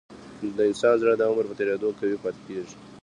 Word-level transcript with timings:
د 0.57 0.57
انسان 0.69 0.95
زړه 1.01 1.13
د 1.17 1.21
عمر 1.29 1.45
په 1.47 1.55
تیریدو 1.59 1.95
قوي 1.99 2.17
پاتې 2.23 2.41
کېږي. 2.47 2.75